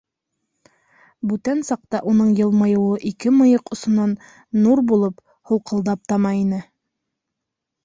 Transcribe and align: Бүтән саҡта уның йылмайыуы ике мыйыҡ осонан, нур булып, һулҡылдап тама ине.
Бүтән 1.31 1.61
саҡта 1.67 1.99
уның 2.13 2.31
йылмайыуы 2.39 2.97
ике 3.11 3.35
мыйыҡ 3.37 3.71
осонан, 3.77 4.17
нур 4.65 4.83
булып, 4.95 5.23
һулҡылдап 5.53 6.13
тама 6.15 6.35
ине. 6.43 6.65